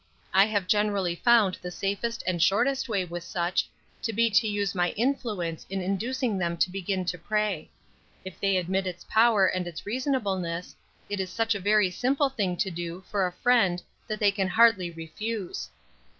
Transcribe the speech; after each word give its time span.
I 0.33 0.45
have 0.45 0.65
generally 0.65 1.13
found 1.13 1.59
the 1.61 1.69
safest 1.69 2.23
and 2.25 2.41
shortest 2.41 2.89
way 2.89 3.05
with 3.05 3.23
such 3.23 3.69
to 4.01 4.11
be 4.11 4.31
to 4.31 4.47
use 4.47 4.73
my 4.73 4.93
influence 4.97 5.63
in 5.69 5.79
inducing 5.79 6.39
them 6.39 6.57
to 6.57 6.71
begin 6.71 7.05
to 7.05 7.19
pray. 7.19 7.69
If 8.25 8.39
they 8.39 8.57
admit 8.57 8.87
its 8.87 9.03
power 9.03 9.45
and 9.45 9.67
its 9.67 9.85
reasonableness, 9.85 10.75
it 11.07 11.19
is 11.19 11.29
such 11.29 11.53
a 11.53 11.59
very 11.59 11.91
simple 11.91 12.29
thing 12.29 12.57
to 12.57 12.71
do 12.71 13.03
for 13.11 13.27
a 13.27 13.31
friend 13.31 13.83
that 14.07 14.19
they 14.19 14.31
can 14.31 14.47
hardly 14.47 14.89
refuse." 14.89 15.69